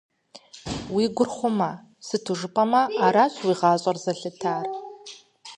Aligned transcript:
Уи 0.95 1.05
гур 1.15 1.29
хъумэ, 1.35 1.71
сыту 2.07 2.33
жыпӀэмэ 2.39 2.81
аращ 3.05 3.33
уи 3.45 3.53
гъащӀэр 3.59 3.97
зэлъытар. 4.03 4.65